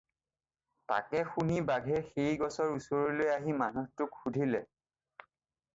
তাকে 0.91 1.21
শুনি 1.33 1.59
বাঘে 1.67 1.99
সেই 2.13 2.33
গছৰ 2.43 2.73
ওচৰলৈ 2.79 3.31
আহি 3.35 3.57
মানুহটোক 3.61 4.21
সুধিলে 4.23 4.65